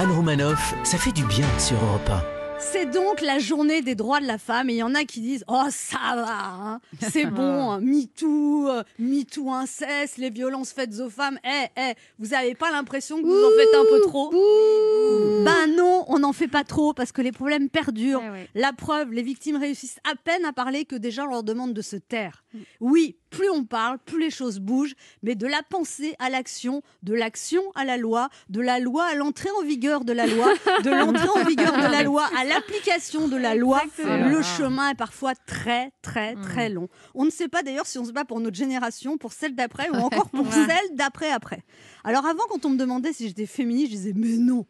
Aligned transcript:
Anne 0.00 0.12
Romanoff, 0.12 0.76
ça 0.84 0.96
fait 0.96 1.10
du 1.10 1.24
bien 1.24 1.44
sur 1.58 1.74
Europe 1.82 2.08
1. 2.08 2.22
C'est 2.60 2.86
donc 2.86 3.20
la 3.20 3.40
journée 3.40 3.82
des 3.82 3.96
droits 3.96 4.20
de 4.20 4.26
la 4.26 4.38
femme 4.38 4.70
et 4.70 4.74
il 4.74 4.76
y 4.76 4.82
en 4.84 4.94
a 4.94 5.02
qui 5.02 5.20
disent 5.20 5.44
Oh, 5.48 5.64
ça 5.70 5.98
va, 6.14 6.52
hein. 6.52 6.80
c'est 7.00 7.26
bon, 7.30 7.72
hein. 7.72 7.80
MeToo, 7.80 8.68
euh, 8.68 8.84
MeToo 9.00 9.50
inceste, 9.50 10.18
les 10.18 10.30
violences 10.30 10.70
faites 10.70 11.00
aux 11.00 11.10
femmes. 11.10 11.40
Eh, 11.44 11.80
eh, 11.80 11.94
vous 12.20 12.32
avez 12.32 12.54
pas 12.54 12.70
l'impression 12.70 13.20
que 13.20 13.26
vous 13.26 13.44
en 13.44 13.50
faites 13.58 13.74
un 13.74 13.84
peu 13.90 14.00
trop 14.08 14.30
Ben 15.44 15.76
non, 15.76 16.04
on 16.06 16.20
n'en 16.20 16.32
fait 16.32 16.46
pas 16.46 16.62
trop 16.62 16.92
parce 16.92 17.10
que 17.10 17.20
les 17.20 17.32
problèmes 17.32 17.68
perdurent. 17.68 18.22
Eh 18.24 18.30
ouais. 18.30 18.48
La 18.54 18.72
preuve, 18.72 19.12
les 19.12 19.22
victimes 19.22 19.56
réussissent 19.56 19.98
à 20.08 20.14
peine 20.14 20.44
à 20.44 20.52
parler 20.52 20.84
que 20.84 20.94
déjà 20.94 21.24
on 21.24 21.30
leur 21.30 21.42
demande 21.42 21.74
de 21.74 21.82
se 21.82 21.96
taire. 21.96 22.44
Mm. 22.54 22.58
Oui, 22.80 23.16
plus 23.30 23.50
on 23.50 23.64
parle, 23.64 23.98
plus 23.98 24.20
les 24.20 24.30
choses 24.30 24.58
bougent, 24.58 24.94
mais 25.22 25.34
de 25.34 25.46
la 25.46 25.62
pensée 25.68 26.14
à 26.18 26.30
l'action, 26.30 26.82
de 27.02 27.14
l'action 27.14 27.62
à 27.74 27.84
la 27.84 27.96
loi, 27.96 28.28
de 28.48 28.60
la 28.60 28.78
loi 28.78 29.04
à 29.04 29.14
l'entrée 29.14 29.50
en 29.60 29.62
vigueur 29.64 30.04
de 30.04 30.12
la 30.12 30.26
loi, 30.26 30.48
de 30.82 30.90
l'entrée 30.90 31.28
en 31.28 31.44
vigueur 31.44 31.72
de 31.72 31.90
la 31.92 32.02
loi 32.02 32.28
à 32.38 32.44
l'application 32.44 33.28
de 33.28 33.36
la 33.36 33.54
loi, 33.54 33.82
Exactement. 33.84 34.28
le 34.28 34.42
chemin 34.42 34.90
est 34.90 34.94
parfois 34.94 35.34
très 35.34 35.92
très 36.02 36.34
Mm. 36.34 36.42
très 36.42 36.68
long. 36.68 36.88
On 37.14 37.24
ne 37.24 37.30
sait 37.30 37.48
pas 37.48 37.62
d'ailleurs 37.62 37.86
si 37.86 37.98
on 37.98 38.04
se 38.04 38.12
bat 38.12 38.24
pour 38.24 38.40
notre 38.40 38.56
génération, 38.56 39.18
pour 39.18 39.32
celle 39.32 39.54
d'après 39.54 39.88
ou 39.90 39.94
encore 39.96 40.30
pour 40.30 40.50
celle 40.52 40.94
d'après 40.94 41.30
après. 41.30 41.62
Alors 42.04 42.26
avant 42.26 42.44
quand 42.48 42.64
on 42.64 42.70
me 42.70 42.76
demandait 42.76 43.12
si 43.12 43.28
j'étais 43.28 43.46
féministe, 43.46 43.92
je 43.92 43.96
disais 43.96 44.12
mais 44.14 44.36
non. 44.36 44.66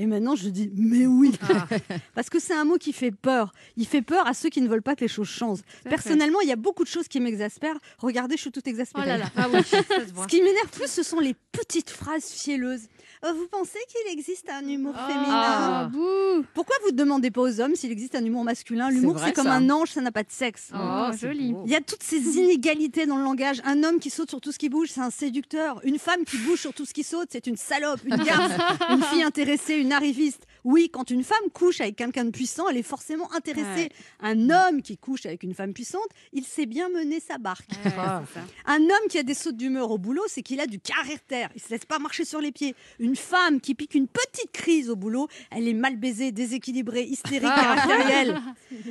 Et 0.00 0.06
maintenant, 0.06 0.34
je 0.34 0.48
dis 0.48 0.70
mais 0.74 1.06
oui. 1.06 1.32
Ah. 1.42 1.66
Parce 2.14 2.30
que 2.30 2.40
c'est 2.40 2.54
un 2.54 2.64
mot 2.64 2.78
qui 2.78 2.94
fait 2.94 3.10
peur. 3.10 3.52
Il 3.76 3.86
fait 3.86 4.00
peur 4.00 4.26
à 4.26 4.32
ceux 4.32 4.48
qui 4.48 4.62
ne 4.62 4.68
veulent 4.68 4.80
pas 4.80 4.96
que 4.96 5.02
les 5.02 5.08
choses 5.08 5.28
changent. 5.28 5.60
Personnellement, 5.84 6.40
il 6.40 6.48
y 6.48 6.52
a 6.52 6.56
beaucoup 6.56 6.84
de 6.84 6.88
choses 6.88 7.06
qui 7.06 7.20
m'exaspèrent. 7.20 7.76
Regardez, 7.98 8.36
je 8.36 8.40
suis 8.40 8.50
toute 8.50 8.64
Oh 8.66 8.70
exaspérée. 8.70 9.06
là 9.06 9.18
là, 9.18 9.26
ah 9.36 9.46
oui, 9.52 9.62
ça 9.62 9.82
se 9.82 10.10
voit. 10.14 10.22
Ce 10.22 10.28
qui 10.28 10.40
m'énerve 10.40 10.70
plus, 10.70 10.86
ce 10.90 11.02
sont 11.02 11.20
les 11.20 11.34
petites 11.52 11.90
phrases 11.90 12.30
fielleuses. 12.30 12.88
Euh, 13.24 13.32
vous 13.32 13.46
pensez 13.48 13.78
qu'il 13.88 14.12
existe 14.12 14.48
un 14.48 14.66
humour 14.66 14.94
féminin? 14.94 15.26
Ah, 15.28 15.88
bouh. 15.92 16.44
Pourquoi 16.54 16.76
vous 16.84 16.92
ne 16.92 16.96
demandez 16.96 17.30
pas 17.30 17.42
aux 17.42 17.60
hommes 17.60 17.74
s'il 17.74 17.92
existe 17.92 18.14
un 18.14 18.24
humour 18.24 18.44
masculin? 18.44 18.88
L'humour, 18.90 19.18
c'est 19.18 19.32
comme 19.34 19.44
ça. 19.44 19.54
un 19.54 19.68
ange, 19.68 19.90
ça 19.90 20.00
n'a 20.00 20.12
pas 20.12 20.22
de 20.22 20.30
sexe. 20.30 20.70
Oh, 20.74 21.08
c'est 21.12 21.26
joli. 21.26 21.54
Il 21.66 21.70
y 21.70 21.74
a 21.74 21.80
toutes 21.80 22.02
ces 22.02 22.16
inégalités 22.38 23.06
dans 23.06 23.16
le 23.16 23.24
langage. 23.24 23.60
Un 23.64 23.84
homme 23.84 23.98
qui 24.00 24.10
saute 24.10 24.30
sur 24.30 24.40
tout 24.40 24.52
ce 24.52 24.58
qui 24.58 24.68
bouge, 24.70 24.88
c'est 24.90 25.02
un 25.02 25.10
séducteur. 25.10 25.80
Une 25.84 25.98
femme 25.98 26.24
qui 26.24 26.38
bouge 26.38 26.60
sur 26.60 26.72
tout 26.72 26.86
ce 26.86 26.94
qui 26.94 27.02
saute, 27.02 27.28
c'est 27.30 27.46
une 27.46 27.56
salope, 27.56 28.00
une 28.04 28.16
garce, 28.16 28.52
une 28.90 29.02
fille 29.02 29.22
intéressée, 29.22 29.74
une 29.74 29.92
arriviste. 29.92 30.46
Oui, 30.64 30.90
quand 30.90 31.10
une 31.10 31.24
femme 31.24 31.50
couche 31.52 31.80
avec 31.80 31.96
quelqu'un 31.96 32.24
de 32.24 32.30
puissant, 32.30 32.68
elle 32.68 32.76
est 32.76 32.82
forcément 32.82 33.32
intéressée. 33.32 33.88
Ouais. 33.88 33.90
Un 34.20 34.50
homme 34.50 34.82
qui 34.82 34.96
couche 34.96 35.26
avec 35.26 35.42
une 35.42 35.54
femme 35.54 35.72
puissante, 35.72 36.08
il 36.32 36.44
sait 36.44 36.66
bien 36.66 36.88
mener 36.88 37.20
sa 37.20 37.38
barque. 37.38 37.70
Ouais, 37.84 37.90
ça. 37.90 38.24
Un 38.66 38.80
homme 38.80 39.08
qui 39.08 39.18
a 39.18 39.22
des 39.22 39.34
sautes 39.34 39.56
d'humeur 39.56 39.90
au 39.90 39.98
boulot, 39.98 40.22
c'est 40.28 40.42
qu'il 40.42 40.60
a 40.60 40.66
du 40.66 40.78
caractère. 40.78 41.50
Il 41.54 41.60
se 41.60 41.70
laisse 41.70 41.84
pas 41.84 41.98
marcher 41.98 42.24
sur 42.24 42.40
les 42.40 42.52
pieds. 42.52 42.74
Une 42.98 43.16
femme 43.16 43.60
qui 43.60 43.74
pique 43.74 43.94
une 43.94 44.08
petite 44.08 44.52
crise 44.52 44.90
au 44.90 44.96
boulot, 44.96 45.28
elle 45.50 45.68
est 45.68 45.74
mal 45.74 45.96
baisée, 45.96 46.32
déséquilibrée, 46.32 47.04
hystérique, 47.04 47.42
caractérielle. 47.54 48.40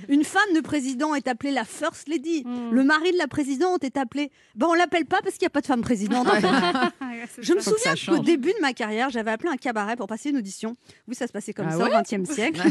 Une 0.07 0.23
femme 0.23 0.53
de 0.55 0.61
président 0.61 1.13
est 1.15 1.27
appelée 1.27 1.51
la 1.51 1.65
first 1.65 2.07
lady. 2.07 2.43
Mm. 2.45 2.71
Le 2.71 2.83
mari 2.83 3.11
de 3.11 3.17
la 3.17 3.27
présidente 3.27 3.83
est 3.83 3.97
appelé. 3.97 4.31
Ben 4.55 4.67
on 4.69 4.73
l'appelle 4.73 5.05
pas 5.05 5.21
parce 5.21 5.35
qu'il 5.35 5.43
n'y 5.43 5.47
a 5.47 5.51
pas 5.51 5.61
de 5.61 5.67
femme 5.67 5.81
présidente. 5.81 6.27
en 6.27 6.39
fait. 6.39 6.47
Je 7.41 7.53
me 7.53 7.59
souviens 7.59 7.93
qu'au 8.07 8.19
début 8.23 8.53
de 8.53 8.61
ma 8.61 8.73
carrière, 8.73 9.09
j'avais 9.09 9.31
appelé 9.31 9.49
un 9.49 9.57
cabaret 9.57 9.95
pour 9.95 10.07
passer 10.07 10.29
une 10.29 10.37
audition. 10.37 10.75
Oui, 11.07 11.15
ça 11.15 11.27
se 11.27 11.31
passait 11.33 11.53
comme 11.53 11.67
Ah 11.69 11.71
ça 11.71 11.77
ouais 11.83 11.95
au 11.95 12.01
XXe 12.21 12.29
siècle, 12.31 12.61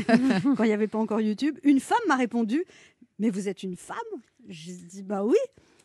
quand 0.57 0.65
il 0.65 0.69
n'y 0.69 0.73
avait 0.73 0.89
pas 0.89 0.99
encore 0.99 1.21
YouTube. 1.21 1.59
Une 1.63 1.81
femme 1.81 1.99
m'a 2.09 2.17
répondu 2.17 2.65
Mais 3.19 3.31
vous 3.31 3.49
êtes 3.49 3.63
une 3.63 3.77
femme? 3.77 3.97
J'ai 4.49 4.73
dit 4.73 5.03
Bah 5.03 5.23
oui. 5.25 5.37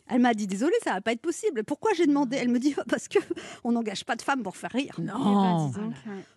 Elle 0.10 0.20
m'a 0.22 0.34
dit 0.34 0.48
Désolée, 0.48 0.76
ça 0.84 0.94
va 0.94 1.02
pas 1.02 1.12
être 1.14 1.22
possible. 1.22 1.64
Pourquoi 1.64 1.92
j'ai 1.96 2.06
demandé? 2.06 2.38
Elle 2.38 2.50
me 2.50 2.60
dit 2.60 2.76
Parce 2.90 3.08
que 3.08 3.20
on 3.64 3.72
n'engage 3.72 4.04
pas 4.06 4.16
de 4.16 4.22
femmes 4.22 4.44
pour 4.44 4.58
faire 4.58 4.72
rire. 4.72 4.96
Eh 5.00 5.02
ben, 5.02 5.14
Non. 5.18 5.68
donc, 5.70 5.76
ouais. 5.78 5.92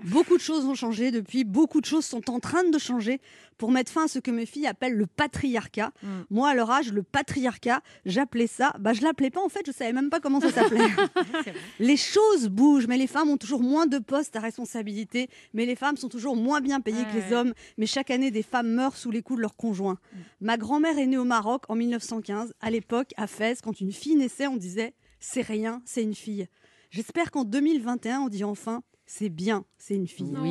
Beaucoup 0.05 0.36
de 0.36 0.42
choses 0.42 0.64
ont 0.67 0.75
changé 0.75 1.11
depuis, 1.11 1.45
beaucoup 1.45 1.81
de 1.81 1.86
choses 1.86 2.05
sont 2.05 2.31
en 2.31 2.39
train 2.41 2.64
de 2.64 2.78
changer 2.78 3.20
pour 3.58 3.70
mettre 3.70 3.91
fin 3.91 4.05
à 4.05 4.08
ce 4.08 4.19
que 4.19 4.31
mes 4.31 4.45
filles 4.47 4.67
appellent 4.67 4.97
le 4.97 5.06
patriarcat. 5.06 5.91
Mm. 6.03 6.08
Moi, 6.31 6.50
à 6.50 6.55
leur 6.55 6.70
âge, 6.70 6.92
le 6.92 7.03
patriarcat, 7.03 7.81
j'appelais 8.05 8.46
ça, 8.46 8.74
bah 8.79 8.92
je 8.92 9.02
l'appelais 9.02 9.30
pas 9.30 9.42
en 9.42 9.48
fait, 9.48 9.63
je 9.67 9.73
savais 9.73 9.92
même 9.95 10.11
pas 10.11 10.20
comment 10.20 10.41
ça 10.41 10.51
s'appelait. 10.52 10.86
les 11.80 11.96
choses 11.96 12.48
bougent, 12.48 12.86
mais 12.86 12.98
les 12.98 13.07
femmes 13.07 13.30
ont 13.30 13.36
toujours 13.39 13.62
moins 13.62 13.86
de 13.86 13.98
postes 13.98 14.36
à 14.36 14.41
responsabilité, 14.41 15.29
mais 15.55 15.64
les 15.67 15.74
femmes 15.77 15.96
sont 15.96 16.08
toujours 16.08 16.36
moins 16.36 16.61
bien 16.61 16.80
payées 16.80 17.05
que 17.05 17.14
les 17.14 17.27
Ouais. 17.27 17.33
hommes, 17.35 17.55
mais 17.79 17.86
chaque 17.86 18.11
année, 18.11 18.30
des 18.30 18.42
femmes 18.42 18.68
meurent 18.68 18.96
sous 18.96 19.11
les 19.11 19.23
coups 19.23 19.39
de 19.39 19.42
leurs 19.42 19.57
conjoints. 19.57 19.98
Ma 20.41 20.57
grand-mère 20.58 20.98
est 20.98 21.07
née 21.07 21.17
au 21.18 21.24
Maroc 21.24 21.64
en 21.68 21.74
1915. 21.74 22.52
À 22.61 22.70
l'époque, 22.70 23.12
à 23.17 23.27
Fès, 23.27 23.55
quand 23.62 23.80
une 23.80 23.92
fille 23.92 24.17
naissait, 24.17 24.46
on 24.46 24.56
disait 24.56 24.94
c'est 25.20 25.42
rien, 25.42 25.83
c'est 25.84 26.02
une 26.02 26.14
fille. 26.14 26.46
J'espère 26.90 27.30
qu'en 27.30 27.44
2021, 27.44 28.20
on 28.20 28.28
dit 28.28 28.44
enfin 28.44 28.83
c'est 29.06 29.28
bien, 29.28 29.64
c'est 29.78 29.94
une 29.94 30.08
fille. 30.08 30.34
Oui. 30.36 30.50